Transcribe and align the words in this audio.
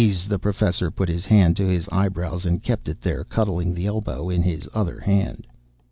The 0.27 0.39
Professor 0.39 0.89
put 0.89 1.09
his 1.09 1.27
hand 1.27 1.55
to 1.57 1.67
his 1.67 1.87
eyebrows 1.91 2.43
and 2.43 2.63
kept 2.63 2.89
it 2.89 3.01
there, 3.01 3.23
cuddling 3.23 3.71
the 3.75 3.85
elbow 3.85 4.31
in 4.31 4.41
his 4.41 4.67
other 4.73 4.99
hand. 5.01 5.45